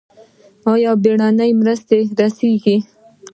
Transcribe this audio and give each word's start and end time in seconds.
آیا 0.73 0.91
بیړنۍ 1.03 1.51
مرستې 1.61 1.97
رسیږي؟ 2.19 2.77